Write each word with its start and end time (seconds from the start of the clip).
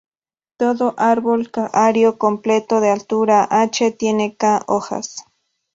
Todo 0.57 0.95
árbol 0.97 1.51
k-ario 1.51 2.17
completo 2.17 2.79
de 2.79 2.89
altura 2.89 3.43
"h" 3.51 3.91
tiene 3.91 4.35
"k" 4.35 4.61
hojas. 4.65 5.25